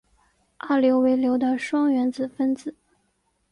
[0.57, 2.75] 二硫为硫的双原子分子。